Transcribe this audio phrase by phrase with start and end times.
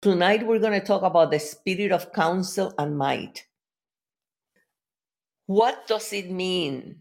[0.00, 3.46] Tonight, we're going to talk about the spirit of counsel and might.
[5.46, 7.00] What does it mean,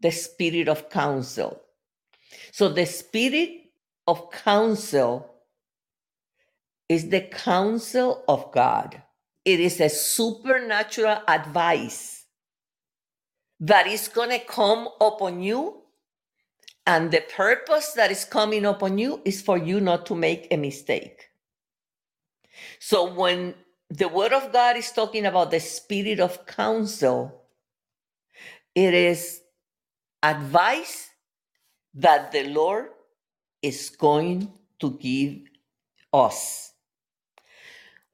[0.00, 1.60] the spirit of counsel?
[2.52, 3.50] So, the spirit
[4.06, 5.30] of counsel
[6.88, 9.02] is the counsel of God,
[9.44, 12.26] it is a supernatural advice
[13.60, 15.82] that is going to come upon you.
[16.86, 20.56] And the purpose that is coming upon you is for you not to make a
[20.56, 21.31] mistake.
[22.78, 23.54] So when
[23.90, 27.42] the word of God is talking about the spirit of counsel,
[28.74, 29.40] it is
[30.22, 31.10] advice
[31.94, 32.88] that the Lord
[33.60, 35.40] is going to give
[36.12, 36.72] us.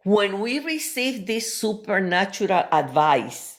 [0.04, 3.58] When we receive this supernatural advice,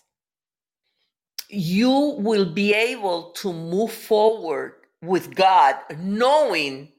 [1.49, 6.91] you will be able to move forward with God knowing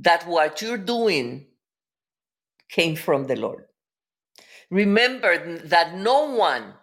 [0.00, 1.46] that what you're doing
[2.68, 3.64] came from the Lord.
[4.70, 6.74] Remember that no one,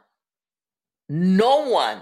[1.09, 2.01] no one,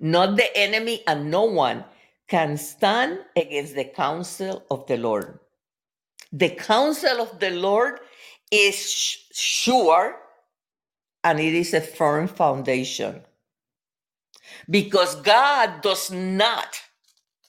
[0.00, 1.84] not the enemy and no one
[2.28, 5.38] can stand against the counsel of the Lord.
[6.32, 8.00] The counsel of the Lord
[8.50, 8.76] is
[9.32, 10.16] sure
[11.22, 13.22] and it is a firm foundation
[14.68, 16.80] because God does not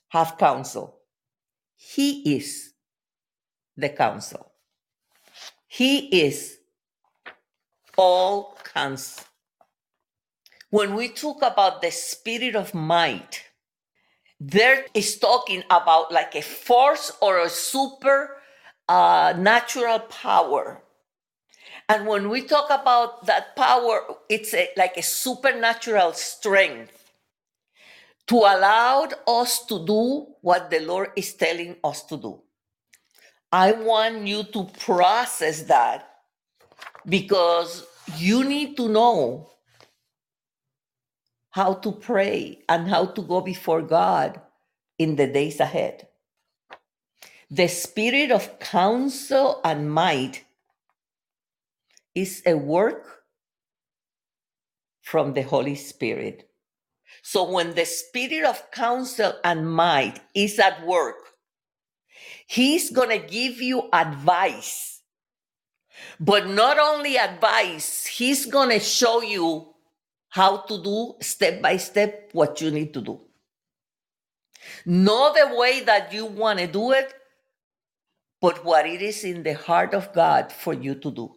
[0.09, 0.99] have counsel,
[1.75, 2.73] He is
[3.77, 4.51] the counsel.
[5.75, 6.57] He is
[7.97, 9.25] all counsel.
[10.69, 13.43] When we talk about the spirit of might,
[14.39, 18.37] there is talking about like a force or a super
[18.87, 20.81] uh, natural power.
[21.89, 27.11] And when we talk about that power, it's a, like a supernatural strength
[28.27, 32.44] to allow us to do what the Lord is telling us to do.
[33.55, 36.09] I want you to process that
[37.07, 37.85] because
[38.17, 39.49] you need to know
[41.51, 44.41] how to pray and how to go before God
[44.99, 46.05] in the days ahead.
[47.49, 50.43] The spirit of counsel and might
[52.13, 53.23] is a work
[55.01, 56.49] from the Holy Spirit.
[57.21, 61.34] So when the spirit of counsel and might is at work,
[62.45, 65.01] He's going to give you advice.
[66.19, 69.73] But not only advice, he's going to show you
[70.29, 73.21] how to do step by step what you need to do.
[74.85, 77.13] Not the way that you want to do it,
[78.41, 81.35] but what it is in the heart of God for you to do.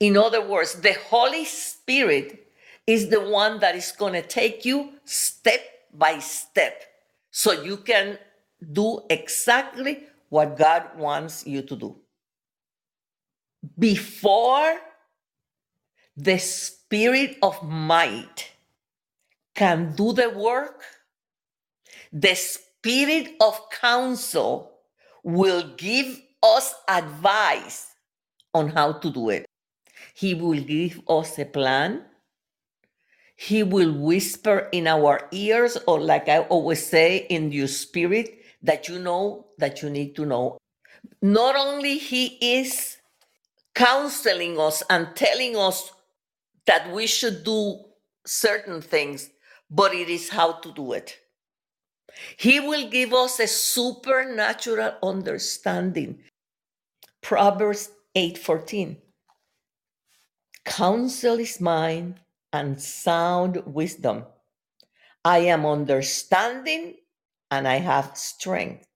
[0.00, 2.48] In other words, the Holy Spirit
[2.86, 5.60] is the one that is going to take you step
[5.92, 6.82] by step
[7.30, 8.18] so you can
[8.72, 11.96] do exactly what God wants you to do.
[13.78, 14.78] Before
[16.16, 18.50] the spirit of might
[19.54, 20.82] can do the work,
[22.12, 24.72] the spirit of counsel
[25.22, 27.92] will give us advice
[28.54, 29.46] on how to do it.
[30.14, 32.04] He will give us a plan.
[33.36, 38.88] He will whisper in our ears, or like I always say, in your spirit, that
[38.88, 40.58] you know that you need to know.
[41.22, 42.98] Not only he is
[43.74, 45.92] counseling us and telling us
[46.66, 47.80] that we should do
[48.26, 49.30] certain things,
[49.70, 51.16] but it is how to do it.
[52.36, 56.22] He will give us a supernatural understanding.
[57.22, 59.00] Proverbs 8:14.
[60.64, 62.20] Counsel is mine
[62.52, 64.26] and sound wisdom.
[65.24, 66.96] I am understanding
[67.50, 68.86] and I have strength.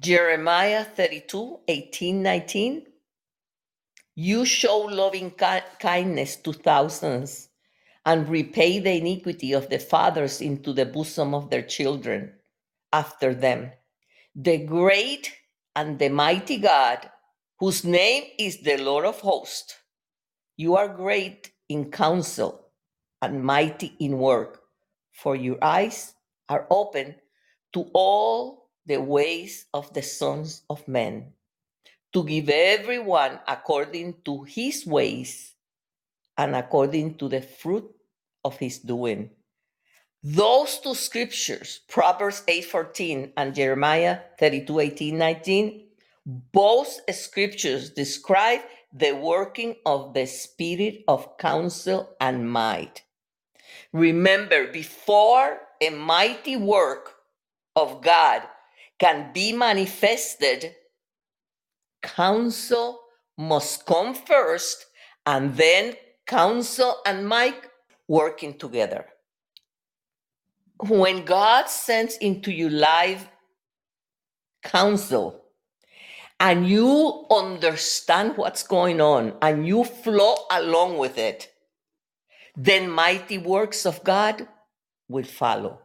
[0.00, 2.86] Jeremiah 32 18, 19.
[4.16, 7.48] You show loving ki- kindness to thousands
[8.04, 12.34] and repay the iniquity of the fathers into the bosom of their children
[12.92, 13.72] after them.
[14.34, 15.32] The great
[15.76, 17.10] and the mighty God,
[17.58, 19.74] whose name is the Lord of hosts,
[20.56, 22.68] you are great in counsel
[23.22, 24.62] and mighty in work,
[25.12, 26.14] for your eyes
[26.48, 27.16] are open
[27.72, 31.32] to all the ways of the sons of men,
[32.12, 35.54] to give everyone according to his ways
[36.36, 37.88] and according to the fruit
[38.44, 39.30] of his doing.
[40.22, 45.88] Those two scriptures, Proverbs 8:14 and Jeremiah 32, 18, 19,
[46.26, 48.60] both scriptures describe
[48.92, 53.02] the working of the spirit of counsel and might.
[53.92, 57.21] Remember, before a mighty work
[57.76, 58.42] of God
[58.98, 60.74] can be manifested,
[62.02, 63.00] counsel
[63.36, 64.86] must come first,
[65.26, 65.94] and then
[66.26, 67.60] counsel and might
[68.08, 69.06] working together.
[70.88, 73.28] When God sends into your life
[74.62, 75.42] counsel,
[76.42, 81.52] and you understand what's going on and you flow along with it,
[82.56, 84.48] then mighty works of God
[85.08, 85.81] will follow.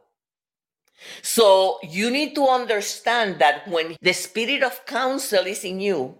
[1.21, 6.17] So you need to understand that when the spirit of counsel is in you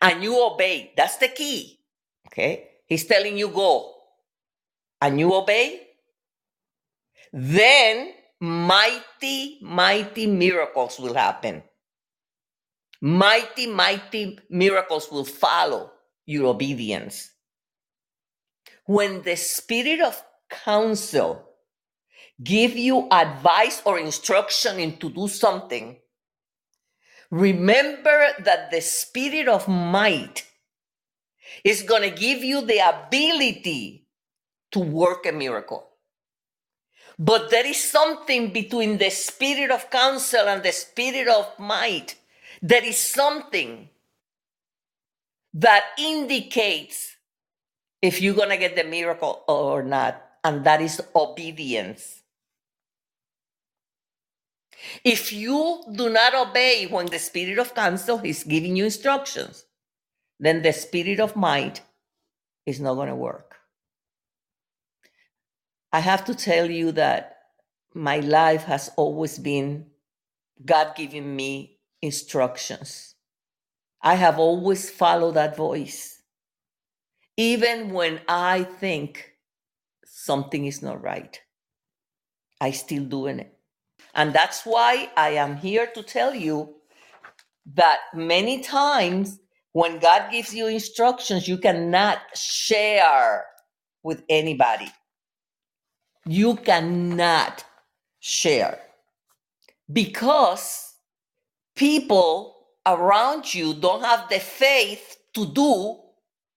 [0.00, 1.80] and you obey, that's the key.
[2.28, 2.68] Okay?
[2.86, 3.94] He's telling you go
[5.00, 5.88] and you obey,
[7.32, 11.62] then mighty, mighty miracles will happen.
[13.00, 15.92] Mighty, mighty miracles will follow
[16.26, 17.30] your obedience.
[18.86, 21.47] When the spirit of counsel
[22.42, 25.96] give you advice or instruction in to do something,
[27.30, 30.44] remember that the spirit of might
[31.64, 34.06] is going to give you the ability
[34.70, 35.88] to work a miracle.
[37.18, 42.14] But there is something between the spirit of counsel and the spirit of might.
[42.62, 43.88] There is something
[45.54, 47.16] that indicates
[48.00, 52.22] if you're going to get the miracle or not, and that is obedience.
[55.04, 59.64] If you do not obey when the spirit of counsel is giving you instructions,
[60.38, 61.82] then the spirit of might
[62.66, 63.56] is not going to work.
[65.92, 67.38] I have to tell you that
[67.94, 69.86] my life has always been
[70.64, 73.14] God giving me instructions.
[74.02, 76.22] I have always followed that voice,
[77.36, 79.32] even when I think
[80.04, 81.40] something is not right.
[82.60, 83.57] I still doing it.
[84.18, 86.74] And that's why I am here to tell you
[87.74, 89.38] that many times
[89.74, 93.44] when God gives you instructions, you cannot share
[94.02, 94.90] with anybody.
[96.26, 97.64] You cannot
[98.20, 98.80] share
[99.92, 100.94] because
[101.76, 102.56] people
[102.86, 106.00] around you don't have the faith to do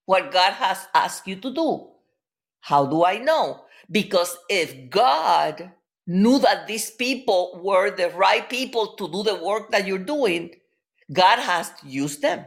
[0.08, 1.90] what God has asked you to do.
[2.62, 3.66] How do I know?
[3.92, 5.72] Because if God
[6.07, 10.51] knew that these people were the right people to do the work that you're doing,
[11.12, 12.45] God has used them.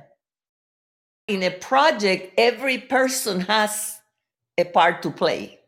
[1.28, 3.98] In a project, every person has
[4.58, 5.58] a part to play,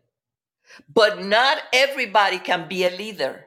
[0.93, 3.47] but not everybody can be a leader.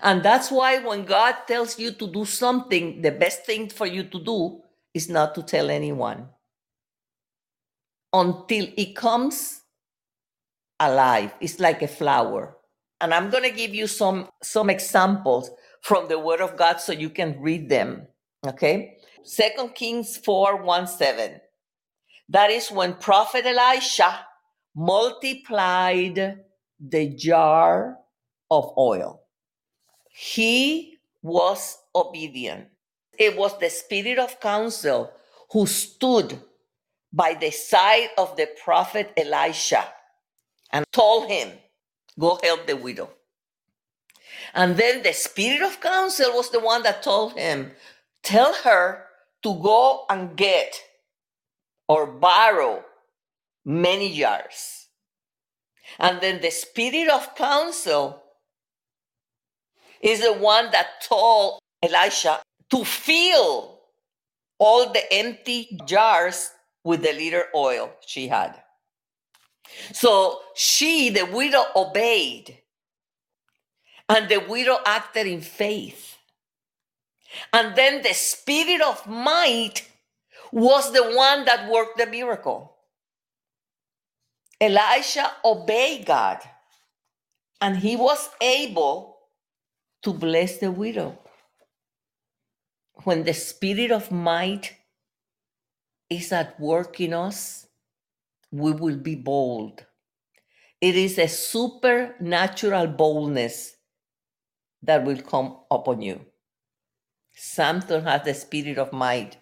[0.00, 4.04] And that's why when God tells you to do something, the best thing for you
[4.04, 4.60] to do
[4.94, 6.28] is not to tell anyone
[8.12, 9.62] until it comes
[10.78, 11.32] alive.
[11.40, 12.56] It's like a flower
[13.02, 15.50] and i'm going to give you some some examples
[15.82, 18.06] from the word of god so you can read them
[18.46, 18.96] okay?
[19.24, 21.40] Second kings 4 1 7
[22.30, 24.26] that is when prophet elisha
[24.74, 26.44] multiplied
[26.80, 27.98] the jar
[28.50, 29.22] of oil.
[30.10, 32.68] He was obedient.
[33.18, 35.12] It was the spirit of counsel
[35.52, 36.40] who stood
[37.12, 39.84] by the side of the prophet elisha
[40.70, 41.50] and told him
[42.18, 43.10] Go help the widow.
[44.54, 47.72] And then the spirit of counsel was the one that told him,
[48.22, 49.06] Tell her
[49.42, 50.76] to go and get
[51.88, 52.84] or borrow
[53.64, 54.88] many jars.
[55.98, 58.22] And then the spirit of counsel
[60.00, 62.40] is the one that told Elisha
[62.70, 63.80] to fill
[64.58, 66.50] all the empty jars
[66.84, 68.60] with the little oil she had.
[69.92, 72.58] So she, the widow, obeyed.
[74.08, 76.16] And the widow acted in faith.
[77.52, 79.88] And then the spirit of might
[80.52, 82.76] was the one that worked the miracle.
[84.60, 86.38] Elisha obeyed God,
[87.60, 89.18] and he was able
[90.02, 91.18] to bless the widow.
[93.04, 94.76] When the spirit of might
[96.08, 97.66] is at work in us,
[98.52, 99.84] we will be bold.
[100.80, 103.76] It is a supernatural boldness
[104.82, 106.20] that will come upon you.
[107.34, 109.38] Samson has the spirit of might.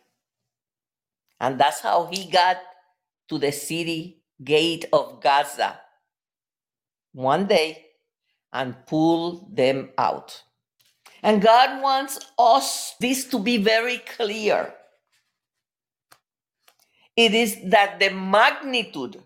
[1.41, 2.59] And that's how he got
[3.29, 5.81] to the city gate of Gaza
[7.13, 7.87] one day
[8.53, 10.43] and pulled them out.
[11.23, 14.75] And God wants us this to be very clear
[17.21, 19.23] it is that the magnitude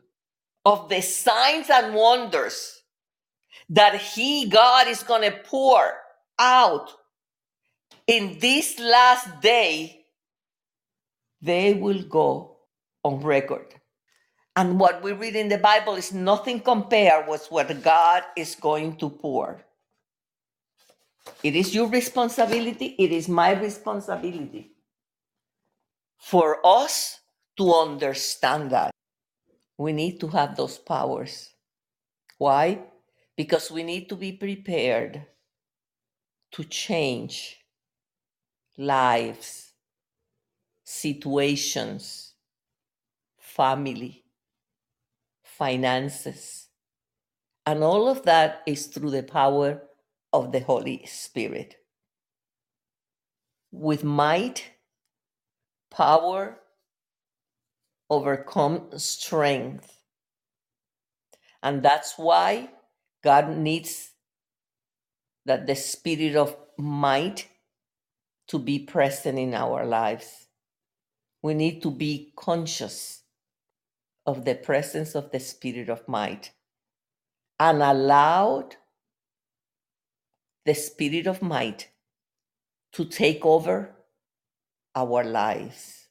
[0.65, 2.83] of the signs and wonders
[3.69, 5.93] that He, God, is going to pour
[6.37, 6.91] out
[8.09, 10.07] in this last day
[11.41, 12.57] they will go
[13.05, 13.73] on record.
[14.57, 18.97] And what we read in the Bible is nothing compared with what God is going
[18.97, 19.65] to pour.
[21.45, 24.73] It is your responsibility, it is my responsibility
[26.19, 27.21] for us
[27.57, 28.91] to understand that.
[29.79, 31.51] We need to have those powers.
[32.39, 32.85] Why?
[33.37, 35.27] Because we need to be prepared
[36.53, 37.59] to change
[38.77, 39.73] lives,
[40.85, 42.35] situations,
[43.39, 44.25] family,
[45.43, 46.69] finances.
[47.67, 49.83] And all of that is through the power
[50.33, 51.77] of the Holy Spirit.
[53.73, 54.71] With might,
[55.91, 56.61] power,
[58.11, 59.91] overcome strength.
[61.63, 62.71] And that's why
[63.23, 64.11] God needs
[65.47, 67.49] that the spirit of might
[68.49, 70.49] to be present in our lives.
[71.43, 73.23] We need to be conscious
[74.27, 76.53] of the presence of the spirit of might
[77.61, 78.77] and allowed
[80.65, 81.91] the spirit of might
[82.93, 83.95] to take over
[84.95, 86.04] our lives.